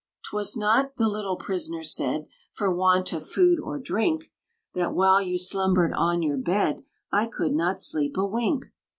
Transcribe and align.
"'T 0.31 0.35
was 0.35 0.57
not," 0.57 0.95
the 0.97 1.07
little 1.07 1.35
prisoner 1.35 1.83
said, 1.83 2.25
"For 2.53 2.73
want 2.73 3.13
of 3.13 3.29
food 3.29 3.59
or 3.59 3.77
drink, 3.77 4.31
That, 4.73 4.95
while 4.95 5.21
you 5.21 5.37
slumbered 5.37 5.93
on 5.93 6.23
your 6.23 6.37
bed, 6.37 6.83
I 7.11 7.27
could 7.27 7.53
not 7.53 7.79
sleep 7.79 8.17
a 8.17 8.25
wink. 8.25 8.65